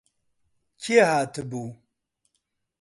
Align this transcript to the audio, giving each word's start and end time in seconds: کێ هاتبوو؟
کێ 0.81 0.99
هاتبوو؟ 1.09 1.67